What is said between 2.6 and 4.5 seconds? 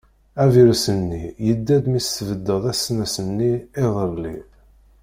asnas-nni iḍelli.